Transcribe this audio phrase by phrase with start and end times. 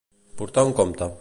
[0.39, 1.13] Portar un compte.